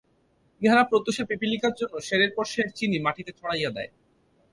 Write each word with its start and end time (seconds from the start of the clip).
ইহারা 0.61 0.83
প্রত্যুষে 0.83 1.23
পিপীলিকার 1.29 1.73
জন্য 1.79 1.93
সেরের 1.99 2.31
পর 2.35 2.45
সের 2.45 2.67
চিনি 2.75 2.97
মাটিতে 2.99 3.31
ছড়াইয়া 3.39 3.71
দেয়। 3.71 3.91